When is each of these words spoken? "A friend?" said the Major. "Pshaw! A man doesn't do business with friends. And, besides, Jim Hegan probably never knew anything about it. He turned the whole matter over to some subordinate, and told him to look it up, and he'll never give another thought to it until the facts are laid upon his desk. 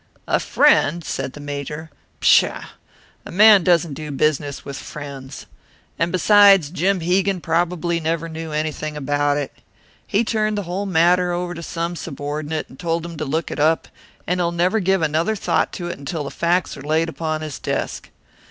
"A 0.27 0.39
friend?" 0.39 1.03
said 1.05 1.33
the 1.33 1.39
Major. 1.39 1.91
"Pshaw! 2.21 2.69
A 3.23 3.31
man 3.31 3.63
doesn't 3.63 3.93
do 3.93 4.09
business 4.09 4.65
with 4.65 4.75
friends. 4.77 5.45
And, 5.99 6.11
besides, 6.11 6.71
Jim 6.71 7.01
Hegan 7.01 7.39
probably 7.39 7.99
never 7.99 8.27
knew 8.27 8.51
anything 8.51 8.97
about 8.97 9.37
it. 9.37 9.53
He 10.07 10.23
turned 10.23 10.57
the 10.57 10.63
whole 10.63 10.87
matter 10.87 11.31
over 11.31 11.53
to 11.53 11.61
some 11.61 11.95
subordinate, 11.95 12.67
and 12.67 12.79
told 12.79 13.05
him 13.05 13.15
to 13.17 13.25
look 13.25 13.51
it 13.51 13.59
up, 13.59 13.89
and 14.25 14.39
he'll 14.39 14.51
never 14.51 14.79
give 14.79 15.03
another 15.03 15.35
thought 15.35 15.71
to 15.73 15.87
it 15.89 15.99
until 15.99 16.23
the 16.23 16.31
facts 16.31 16.75
are 16.75 16.81
laid 16.81 17.07
upon 17.07 17.41
his 17.41 17.59
desk. 17.59 18.09